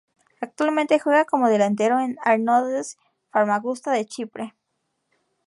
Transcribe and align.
Actualmente 0.39 0.97
juega 0.99 1.25
como 1.25 1.47
delantero 1.47 1.99
en 1.99 2.13
el 2.13 2.17
Anorthosis 2.23 2.97
Famagusta 3.29 3.91
de 3.91 4.07
Chipre. 4.07 4.55